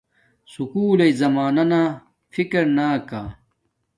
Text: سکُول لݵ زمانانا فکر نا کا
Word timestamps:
سکُول 0.51 0.91
لݵ 0.99 1.11
زمانانا 1.21 1.81
فکر 2.33 2.63
نا 2.77 2.87
کا 3.09 3.21